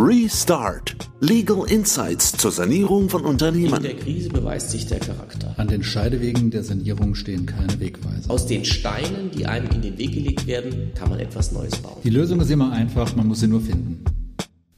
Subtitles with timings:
[0.00, 1.10] Restart.
[1.18, 3.74] Legal Insights zur Sanierung von Unternehmen.
[3.74, 5.54] In der Krise beweist sich der Charakter.
[5.56, 8.30] An den Scheidewegen der Sanierung stehen keine Wegweiser.
[8.30, 12.00] Aus den Steinen, die einem in den Weg gelegt werden, kann man etwas Neues bauen.
[12.04, 14.04] Die Lösung ist immer einfach, man muss sie nur finden.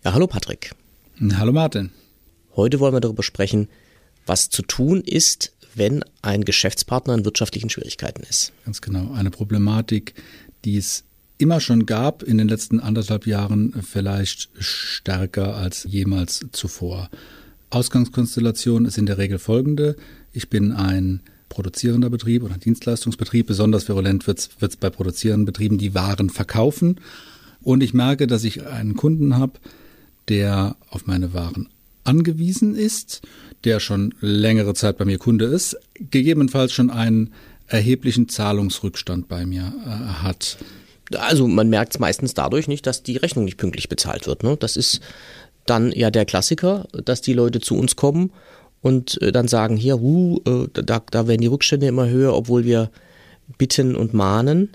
[0.03, 0.75] Ja, hallo Patrick.
[1.34, 1.91] Hallo Martin.
[2.57, 3.68] Heute wollen wir darüber sprechen,
[4.25, 8.55] was zu tun ist, wenn ein Geschäftspartner in wirtschaftlichen Schwierigkeiten ist.
[8.64, 9.12] Ganz genau.
[9.12, 10.14] Eine Problematik,
[10.64, 11.05] die es
[11.41, 17.09] immer schon gab, in den letzten anderthalb Jahren vielleicht stärker als jemals zuvor.
[17.70, 19.96] Ausgangskonstellation ist in der Regel folgende.
[20.32, 23.46] Ich bin ein produzierender Betrieb oder Dienstleistungsbetrieb.
[23.46, 27.01] Besonders virulent wird es bei produzierenden Betrieben, die Waren verkaufen.
[27.62, 29.54] Und ich merke, dass ich einen Kunden habe,
[30.29, 31.68] der auf meine Waren
[32.04, 33.23] angewiesen ist,
[33.65, 37.32] der schon längere Zeit bei mir Kunde ist, gegebenenfalls schon einen
[37.66, 39.88] erheblichen Zahlungsrückstand bei mir äh,
[40.23, 40.59] hat.
[41.16, 44.42] Also man merkt es meistens dadurch nicht, dass die Rechnung nicht pünktlich bezahlt wird.
[44.42, 44.56] Ne?
[44.59, 45.01] Das ist
[45.66, 48.32] dann ja der Klassiker, dass die Leute zu uns kommen
[48.80, 50.40] und äh, dann sagen, hier, uh,
[50.73, 52.90] da, da werden die Rückstände immer höher, obwohl wir
[53.59, 54.70] bitten und mahnen.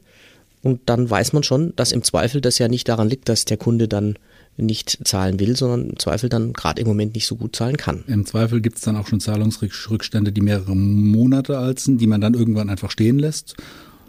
[0.61, 3.57] Und dann weiß man schon, dass im Zweifel das ja nicht daran liegt, dass der
[3.57, 4.17] Kunde dann
[4.57, 8.03] nicht zahlen will, sondern im Zweifel dann gerade im Moment nicht so gut zahlen kann.
[8.07, 12.33] Im Zweifel gibt es dann auch schon Zahlungsrückstände, die mehrere Monate sind, die man dann
[12.33, 13.55] irgendwann einfach stehen lässt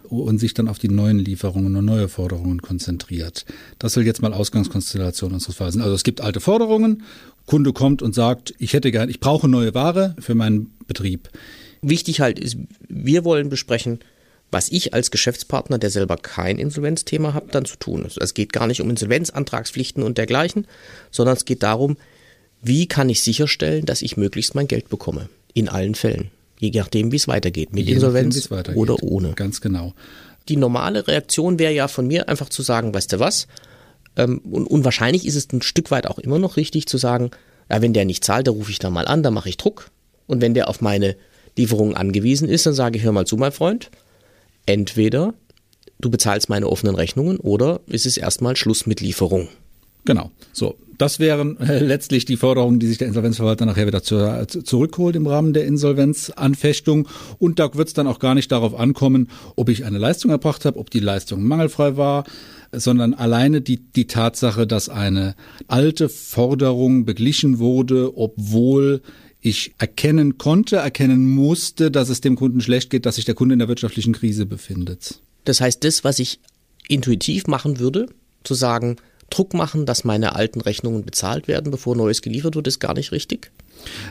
[0.08, 3.44] und sich dann auf die neuen Lieferungen und neue Forderungen konzentriert.
[3.78, 5.82] Das soll jetzt mal Ausgangskonstellation unseres Falls sein.
[5.82, 7.02] Also es gibt alte Forderungen,
[7.46, 11.30] Kunde kommt und sagt, ich hätte gern, ich brauche neue Ware für meinen Betrieb.
[11.82, 12.56] Wichtig halt ist,
[12.88, 14.00] wir wollen besprechen,
[14.50, 18.18] was ich als Geschäftspartner, der selber kein Insolvenzthema hat, dann zu tun ist.
[18.18, 20.66] Es geht gar nicht um Insolvenzantragspflichten und dergleichen,
[21.10, 21.96] sondern es geht darum,
[22.62, 25.28] wie kann ich sicherstellen, dass ich möglichst mein Geld bekomme.
[25.52, 26.30] In allen Fällen.
[26.58, 27.74] Je nachdem, wie es weitergeht.
[27.74, 29.32] Mit Je Insolvenz nachdem, oder ohne.
[29.34, 29.94] Ganz genau.
[30.48, 33.46] Die normale Reaktion wäre ja von mir einfach zu sagen, weißt du was?
[34.16, 37.30] Ähm, und, und wahrscheinlich ist es ein Stück weit auch immer noch richtig zu sagen,
[37.70, 39.90] ja, wenn der nicht zahlt, dann rufe ich da mal an, dann mache ich Druck.
[40.26, 41.16] Und wenn der auf meine
[41.56, 43.90] Lieferung angewiesen ist, dann sage ich, hör mal zu, mein Freund.
[44.66, 45.34] Entweder
[46.00, 49.48] du bezahlst meine offenen Rechnungen oder ist es erstmal Schluss mit Lieferung.
[50.06, 50.30] Genau.
[50.52, 54.62] So, das wären äh, letztlich die Forderungen, die sich der Insolvenzverwalter nachher wieder zu, zu,
[54.62, 57.08] zurückholt im Rahmen der Insolvenzanfechtung.
[57.38, 60.64] Und da wird es dann auch gar nicht darauf ankommen, ob ich eine Leistung erbracht
[60.64, 62.24] habe, ob die Leistung mangelfrei war,
[62.72, 65.34] sondern alleine die, die Tatsache, dass eine
[65.68, 69.02] alte Forderung beglichen wurde, obwohl
[69.40, 73.52] ich erkennen konnte, erkennen musste, dass es dem Kunden schlecht geht, dass sich der Kunde
[73.52, 75.20] in der wirtschaftlichen Krise befindet.
[75.44, 76.40] Das heißt, das, was ich
[76.88, 78.06] intuitiv machen würde,
[78.42, 78.96] zu sagen,
[79.30, 83.12] Druck machen, dass meine alten Rechnungen bezahlt werden, bevor Neues geliefert wird, ist gar nicht
[83.12, 83.50] richtig?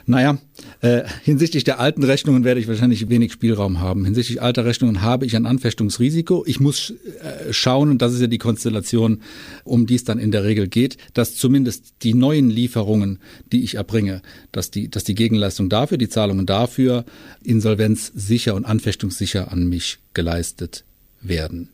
[0.06, 0.38] Naja,
[0.82, 4.06] äh, hinsichtlich der alten Rechnungen werde ich wahrscheinlich wenig Spielraum haben.
[4.06, 6.44] Hinsichtlich alter Rechnungen habe ich ein Anfechtungsrisiko.
[6.46, 9.22] Ich muss äh, schauen, und das ist ja die Konstellation,
[9.64, 13.20] um die es dann in der Regel geht, dass zumindest die neuen Lieferungen,
[13.52, 14.22] die ich erbringe,
[14.52, 17.06] dass die, dass die Gegenleistung dafür, die Zahlungen dafür
[17.44, 20.84] insolvenzsicher und anfechtungssicher an mich geleistet
[21.22, 21.70] werden.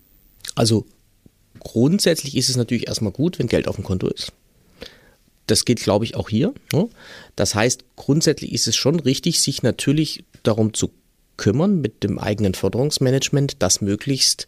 [0.55, 0.85] Also
[1.63, 4.33] Grundsätzlich ist es natürlich erstmal gut, wenn Geld auf dem Konto ist.
[5.47, 6.53] Das geht, glaube ich, auch hier.
[6.73, 6.89] Ne?
[7.35, 10.91] Das heißt, grundsätzlich ist es schon richtig, sich natürlich darum zu
[11.37, 14.47] kümmern mit dem eigenen Förderungsmanagement, dass möglichst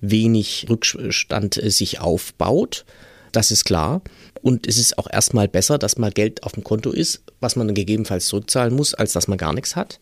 [0.00, 2.84] wenig Rückstand äh, sich aufbaut.
[3.32, 4.02] Das ist klar.
[4.42, 7.68] Und es ist auch erstmal besser, dass mal Geld auf dem Konto ist, was man
[7.68, 10.00] dann gegebenenfalls zurückzahlen muss, als dass man gar nichts hat.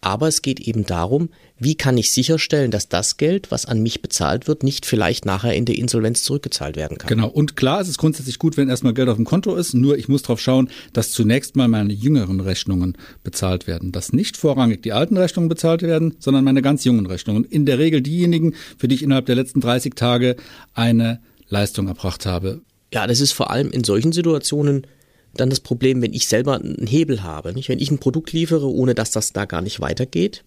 [0.00, 4.00] Aber es geht eben darum, wie kann ich sicherstellen, dass das Geld, was an mich
[4.00, 7.08] bezahlt wird, nicht vielleicht nachher in der Insolvenz zurückgezahlt werden kann.
[7.08, 7.28] Genau.
[7.28, 9.74] Und klar ist es grundsätzlich gut, wenn erstmal Geld auf dem Konto ist.
[9.74, 13.90] Nur ich muss darauf schauen, dass zunächst mal meine jüngeren Rechnungen bezahlt werden.
[13.90, 17.44] Dass nicht vorrangig die alten Rechnungen bezahlt werden, sondern meine ganz jungen Rechnungen.
[17.44, 20.36] In der Regel diejenigen, für die ich innerhalb der letzten 30 Tage
[20.74, 22.60] eine Leistung erbracht habe.
[22.92, 24.86] Ja, das ist vor allem in solchen Situationen
[25.34, 27.52] dann das Problem, wenn ich selber einen Hebel habe.
[27.52, 27.68] Nicht?
[27.68, 30.44] Wenn ich ein Produkt liefere, ohne dass das da gar nicht weitergeht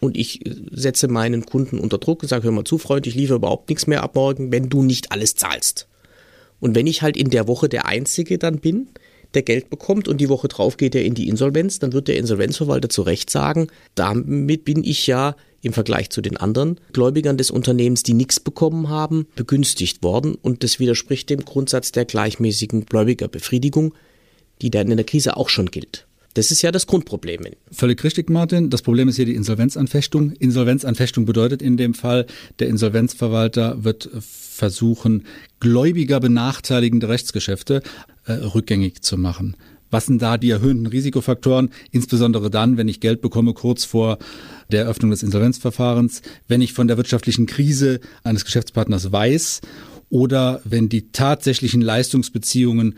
[0.00, 3.14] und ich äh, setze meinen Kunden unter Druck und sage, hör mal zu, Freund, ich
[3.14, 5.86] liefere überhaupt nichts mehr ab morgen, wenn du nicht alles zahlst.
[6.58, 8.88] Und wenn ich halt in der Woche der Einzige dann bin,
[9.34, 12.16] der Geld bekommt und die Woche drauf geht er in die Insolvenz, dann wird der
[12.16, 17.50] Insolvenzverwalter zu Recht sagen, damit bin ich ja im Vergleich zu den anderen Gläubigern des
[17.50, 23.94] Unternehmens, die nichts bekommen haben, begünstigt worden und das widerspricht dem Grundsatz der gleichmäßigen Gläubigerbefriedigung,
[24.62, 26.06] die dann in der Krise auch schon gilt.
[26.34, 27.44] Das ist ja das Grundproblem.
[27.72, 28.70] Völlig richtig, Martin.
[28.70, 30.32] Das Problem ist hier die Insolvenzanfechtung.
[30.32, 32.26] Insolvenzanfechtung bedeutet in dem Fall,
[32.60, 35.24] der Insolvenzverwalter wird versuchen,
[35.58, 37.82] gläubiger benachteiligende Rechtsgeschäfte
[38.26, 39.56] äh, rückgängig zu machen.
[39.90, 41.70] Was sind da die erhöhten Risikofaktoren?
[41.90, 44.18] Insbesondere dann, wenn ich Geld bekomme kurz vor
[44.70, 49.62] der Eröffnung des Insolvenzverfahrens, wenn ich von der wirtschaftlichen Krise eines Geschäftspartners weiß
[50.10, 52.96] oder wenn die tatsächlichen Leistungsbeziehungen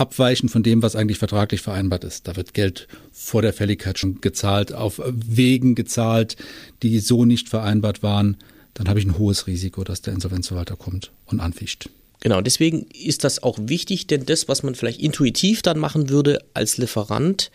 [0.00, 2.26] abweichen von dem, was eigentlich vertraglich vereinbart ist.
[2.26, 6.36] Da wird Geld vor der Fälligkeit schon gezahlt, auf Wegen gezahlt,
[6.82, 8.38] die so nicht vereinbart waren.
[8.74, 11.88] Dann habe ich ein hohes Risiko, dass der Insolvenzverwalter kommt und anfischt.
[12.20, 16.44] Genau, deswegen ist das auch wichtig, denn das, was man vielleicht intuitiv dann machen würde
[16.54, 17.50] als Lieferant,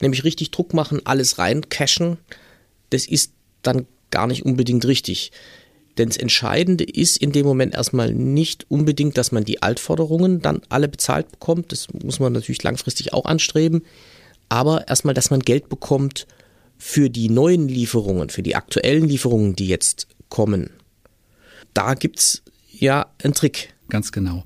[0.00, 2.18] nämlich richtig Druck machen, alles rein cashen,
[2.90, 5.32] das ist dann gar nicht unbedingt richtig.
[5.98, 10.62] Denn das Entscheidende ist in dem Moment erstmal nicht unbedingt, dass man die Altforderungen dann
[10.68, 11.70] alle bezahlt bekommt.
[11.70, 13.82] Das muss man natürlich langfristig auch anstreben.
[14.48, 16.26] Aber erstmal, dass man Geld bekommt
[16.78, 20.70] für die neuen Lieferungen, für die aktuellen Lieferungen, die jetzt kommen.
[21.74, 23.74] Da gibt es ja einen Trick.
[23.88, 24.44] Ganz genau.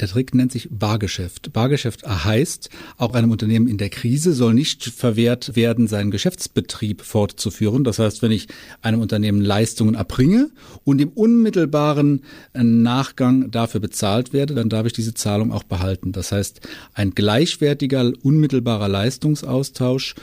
[0.00, 1.52] Der Trick nennt sich Bargeschäft.
[1.52, 7.82] Bargeschäft heißt, auch einem Unternehmen in der Krise soll nicht verwehrt werden, seinen Geschäftsbetrieb fortzuführen.
[7.82, 8.48] Das heißt, wenn ich
[8.82, 10.50] einem Unternehmen Leistungen erbringe
[10.84, 12.22] und im unmittelbaren
[12.52, 16.12] Nachgang dafür bezahlt werde, dann darf ich diese Zahlung auch behalten.
[16.12, 16.60] Das heißt,
[16.92, 20.14] ein gleichwertiger, unmittelbarer Leistungsaustausch,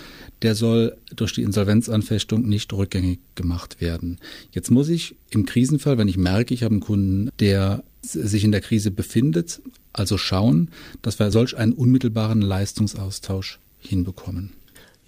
[0.43, 4.19] der soll durch die Insolvenzanfechtung nicht rückgängig gemacht werden.
[4.51, 8.51] Jetzt muss ich im Krisenfall, wenn ich merke, ich habe einen Kunden, der sich in
[8.51, 9.61] der Krise befindet,
[9.93, 10.69] also schauen,
[11.01, 14.53] dass wir solch einen unmittelbaren Leistungsaustausch hinbekommen.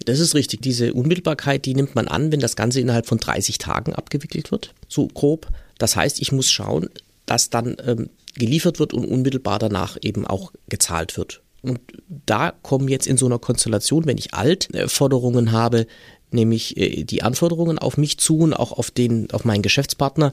[0.04, 0.62] Das ist richtig.
[0.62, 4.74] Diese Unmittelbarkeit, die nimmt man an, wenn das Ganze innerhalb von 30 Tagen abgewickelt wird,
[4.88, 5.48] so grob.
[5.78, 6.88] Das heißt, ich muss schauen,
[7.24, 11.42] dass dann ähm, geliefert wird und unmittelbar danach eben auch gezahlt wird.
[11.62, 11.80] Und
[12.26, 15.86] da kommen jetzt in so einer Konstellation, wenn ich Altforderungen habe,
[16.30, 20.32] nämlich äh, die Anforderungen auf mich zu und auch auf den, auf meinen Geschäftspartner,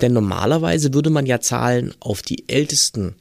[0.00, 3.16] denn normalerweise würde man ja zahlen auf die ältesten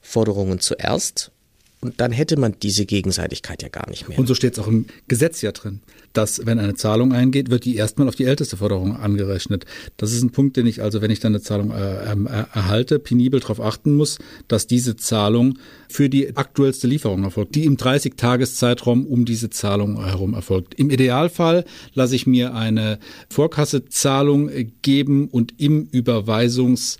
[0.00, 1.32] Forderungen zuerst
[1.80, 4.18] und dann hätte man diese Gegenseitigkeit ja gar nicht mehr.
[4.18, 5.80] Und so steht es auch im Gesetz ja drin,
[6.14, 9.66] dass wenn eine Zahlung eingeht, wird die erstmal auf die älteste Forderung angerechnet.
[9.98, 12.44] Das ist ein Punkt, den ich also, wenn ich dann eine Zahlung äh, ähm, äh,
[12.52, 14.18] erhalte, penibel darauf achten muss,
[14.48, 15.58] dass diese Zahlung
[15.88, 20.74] für die aktuellste Lieferung erfolgt, die im 30-Tages-Zeitraum um diese Zahlung herum erfolgt.
[20.74, 24.50] Im Idealfall lasse ich mir eine Vorkassezahlung
[24.80, 26.96] geben und im Überweisungs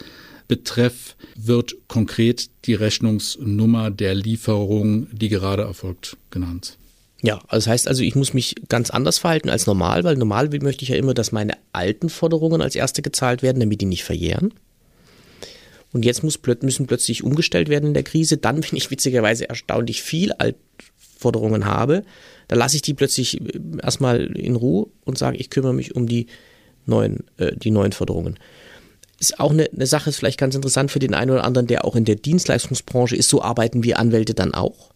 [0.49, 6.79] Betreff wird konkret die Rechnungsnummer der Lieferung, die gerade erfolgt, genannt.
[7.23, 10.83] Ja, das heißt also, ich muss mich ganz anders verhalten als normal, weil normal möchte
[10.83, 14.53] ich ja immer, dass meine alten Forderungen als erste gezahlt werden, damit die nicht verjähren.
[15.93, 18.37] Und jetzt muss, müssen plötzlich umgestellt werden in der Krise.
[18.37, 22.05] Dann, wenn ich witzigerweise erstaunlich viel Altforderungen habe,
[22.49, 26.07] dann lasse ich die plötzlich äh, erstmal in Ruhe und sage, ich kümmere mich um
[26.07, 26.27] die
[26.85, 28.39] neuen, äh, die neuen Forderungen
[29.19, 31.85] ist auch eine, eine Sache, ist vielleicht ganz interessant für den einen oder anderen, der
[31.85, 33.29] auch in der Dienstleistungsbranche ist.
[33.29, 34.91] So arbeiten wir Anwälte dann auch.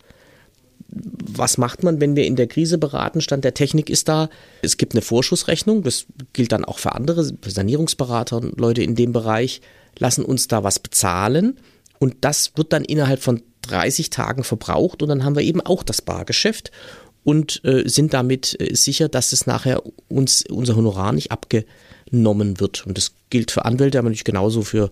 [0.88, 3.20] Was macht man, wenn wir in der Krise beraten?
[3.20, 4.28] Stand der Technik ist da.
[4.62, 5.82] Es gibt eine Vorschussrechnung.
[5.82, 9.60] Das gilt dann auch für andere, für Sanierungsberater und Leute in dem Bereich.
[9.98, 11.58] Lassen uns da was bezahlen.
[11.98, 15.02] Und das wird dann innerhalb von 30 Tagen verbraucht.
[15.02, 16.72] Und dann haben wir eben auch das Bargeschäft
[17.22, 21.64] und äh, sind damit äh, sicher, dass es nachher uns unser Honorar nicht abge
[22.10, 22.86] genommen wird.
[22.86, 24.90] Und das gilt für Anwälte, aber nicht genauso für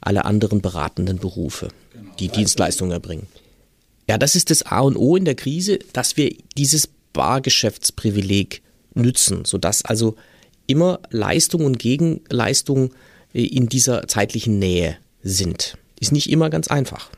[0.00, 2.14] alle anderen beratenden Berufe, genau.
[2.18, 3.26] die Dienstleistungen erbringen.
[4.08, 8.62] Ja, das ist das A und O in der Krise, dass wir dieses Bargeschäftsprivileg
[8.94, 10.16] nützen, sodass also
[10.66, 12.92] immer Leistung und Gegenleistung
[13.32, 15.78] äh, in dieser zeitlichen Nähe sind.
[16.00, 17.10] Ist nicht immer ganz einfach.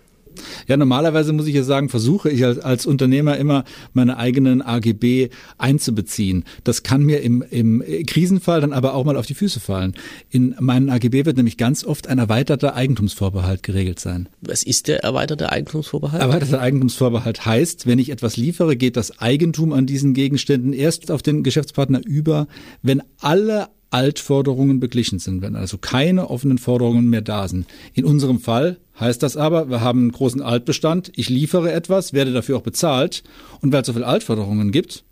[0.67, 5.29] Ja, normalerweise muss ich ja sagen, versuche ich als, als Unternehmer immer meine eigenen AGB
[5.59, 6.45] einzubeziehen.
[6.65, 9.95] Das kann mir im, im Krisenfall dann aber auch mal auf die Füße fallen.
[10.31, 14.29] In meinen AGB wird nämlich ganz oft ein erweiterter Eigentumsvorbehalt geregelt sein.
[14.41, 16.23] Was ist der erweiterte Eigentumsvorbehalt?
[16.23, 21.23] Erweiterter Eigentumsvorbehalt heißt, wenn ich etwas liefere, geht das Eigentum an diesen Gegenständen erst auf
[21.23, 22.47] den Geschäftspartner über,
[22.83, 27.67] wenn alle Altforderungen beglichen sind, wenn also keine offenen Forderungen mehr da sind.
[27.95, 32.33] In unserem Fall heißt das aber, wir haben einen großen Altbestand, ich liefere etwas, werde
[32.33, 33.23] dafür auch bezahlt
[33.61, 35.05] und weil es so viele Altforderungen gibt,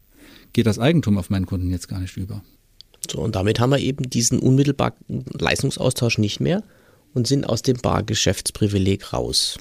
[0.53, 2.43] geht das Eigentum auf meinen Kunden jetzt gar nicht über.
[3.11, 6.63] So, und damit haben wir eben diesen unmittelbaren Leistungsaustausch nicht mehr
[7.13, 9.59] und sind aus dem Bargeschäftsprivileg raus.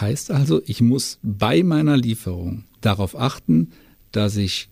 [0.00, 3.72] Heißt also, ich muss bei meiner Lieferung darauf achten,
[4.12, 4.68] dass ich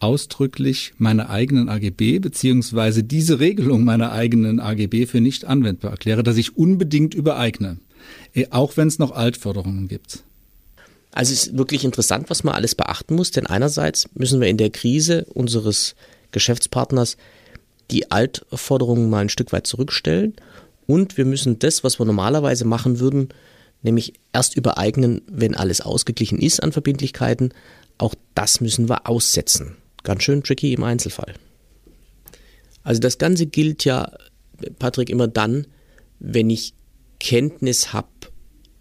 [0.00, 6.36] ausdrücklich meine eigenen AGB beziehungsweise diese Regelung meiner eigenen AGB für nicht anwendbar erkläre, dass
[6.36, 7.78] ich unbedingt übereigne,
[8.34, 10.22] eh, auch wenn es noch Altforderungen gibt.
[11.12, 14.58] Also es ist wirklich interessant, was man alles beachten muss, denn einerseits müssen wir in
[14.58, 15.94] der Krise unseres
[16.30, 17.16] Geschäftspartners
[17.90, 20.34] die Altforderungen mal ein Stück weit zurückstellen
[20.86, 23.30] und wir müssen das, was wir normalerweise machen würden,
[23.82, 27.54] nämlich erst übereignen, wenn alles ausgeglichen ist an Verbindlichkeiten,
[27.96, 29.76] auch das müssen wir aussetzen
[30.06, 31.34] ganz schön tricky im Einzelfall.
[32.82, 34.10] Also das Ganze gilt ja,
[34.78, 35.66] Patrick, immer dann,
[36.20, 36.72] wenn ich
[37.20, 38.08] Kenntnis habe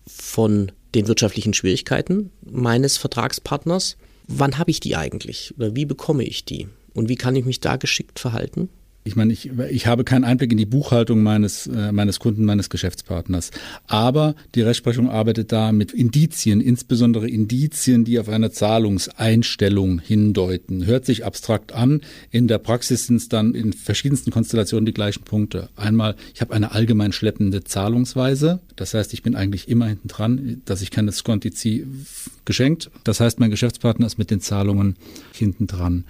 [0.08, 3.98] von den wirtschaftlichen Schwierigkeiten meines Vertragspartners.
[4.27, 7.60] Wann habe ich die eigentlich oder wie bekomme ich die und wie kann ich mich
[7.60, 8.70] da geschickt verhalten?
[9.07, 12.71] Ich meine, ich, ich habe keinen Einblick in die Buchhaltung meines, äh, meines Kunden, meines
[12.71, 13.51] Geschäftspartners.
[13.85, 20.88] Aber die Rechtsprechung arbeitet da mit Indizien, insbesondere Indizien, die auf eine Zahlungseinstellung hindeuten.
[20.88, 22.01] Hört sich abstrakt an.
[22.31, 25.69] In der Praxis sind es dann in verschiedensten Konstellationen die gleichen Punkte.
[25.75, 28.59] Einmal, ich habe eine allgemein schleppende Zahlungsweise.
[28.75, 31.85] Das heißt, ich bin eigentlich immer hinten dran, dass ich keine Sconti ziehe,
[32.43, 32.89] geschenkt.
[33.03, 34.95] Das heißt, mein Geschäftspartner ist mit den Zahlungen
[35.31, 36.05] hinten dran.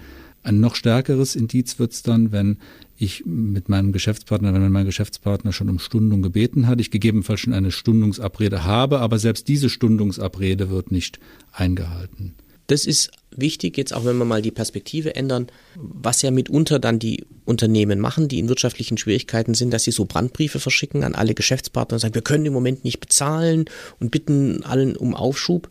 [0.46, 2.58] Ein noch stärkeres Indiz wird es dann, wenn
[2.96, 7.52] ich mit meinem Geschäftspartner, wenn mein Geschäftspartner schon um Stundung gebeten hat, ich gegebenenfalls schon
[7.52, 11.18] eine Stundungsabrede habe, aber selbst diese Stundungsabrede wird nicht
[11.50, 12.36] eingehalten.
[12.68, 17.00] Das ist wichtig, jetzt auch wenn wir mal die Perspektive ändern, was ja mitunter dann
[17.00, 21.34] die Unternehmen machen, die in wirtschaftlichen Schwierigkeiten sind, dass sie so Brandbriefe verschicken an alle
[21.34, 23.64] Geschäftspartner und sagen, wir können im Moment nicht bezahlen
[23.98, 25.68] und bitten allen um Aufschub.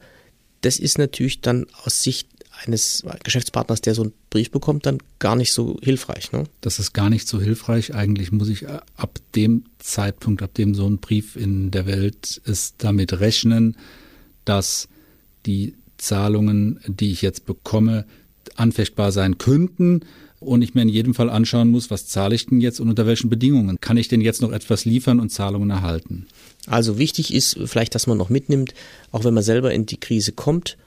[0.59, 2.27] Das ist natürlich dann aus Sicht
[2.63, 6.31] eines Geschäftspartners, der so einen Brief bekommt, dann gar nicht so hilfreich.
[6.31, 6.45] Ne?
[6.61, 7.93] Das ist gar nicht so hilfreich.
[7.93, 12.41] Eigentlich muss ich äh, ab dem Zeitpunkt, ab dem so ein Brief in der Welt
[12.45, 13.77] ist, damit rechnen,
[14.45, 14.87] dass
[15.45, 18.05] die Zahlungen, die ich jetzt bekomme,
[18.55, 20.01] anfechtbar sein könnten
[20.39, 23.05] und ich mir in jedem Fall anschauen muss, was zahle ich denn jetzt und unter
[23.05, 26.27] welchen Bedingungen kann ich denn jetzt noch etwas liefern und Zahlungen erhalten.
[26.67, 28.73] Also wichtig ist vielleicht, dass man noch mitnimmt,
[29.11, 30.77] auch wenn man selber in die Krise kommt,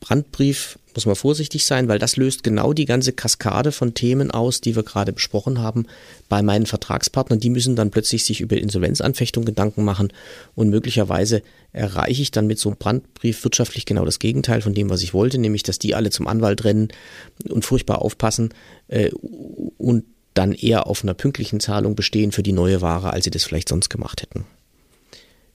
[0.00, 4.62] Brandbrief muss man vorsichtig sein, weil das löst genau die ganze Kaskade von Themen aus,
[4.62, 5.86] die wir gerade besprochen haben,
[6.28, 7.38] bei meinen Vertragspartnern.
[7.38, 10.12] Die müssen dann plötzlich sich über Insolvenzanfechtung Gedanken machen
[10.54, 14.88] und möglicherweise erreiche ich dann mit so einem Brandbrief wirtschaftlich genau das Gegenteil von dem,
[14.88, 16.88] was ich wollte, nämlich dass die alle zum Anwalt rennen
[17.48, 18.54] und furchtbar aufpassen
[18.88, 19.10] äh,
[19.76, 23.44] und dann eher auf einer pünktlichen Zahlung bestehen für die neue Ware, als sie das
[23.44, 24.44] vielleicht sonst gemacht hätten.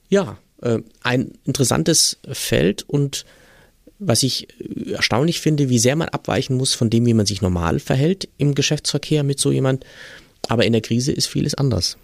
[0.08, 3.24] Ja, äh, ein interessantes Feld und
[4.04, 7.42] was ich äh, erstaunlich finde, wie sehr man abweichen muss von dem, wie man sich
[7.42, 9.84] normal verhält im Geschäftsverkehr mit so jemand.
[10.48, 11.96] Aber in der Krise ist vieles anders.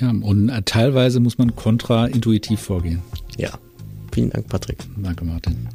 [0.00, 3.02] Ja, und äh, teilweise muss man kontraintuitiv vorgehen.
[3.36, 3.58] Ja.
[4.12, 4.78] Vielen Dank, Patrick.
[4.96, 5.68] Danke, Martin.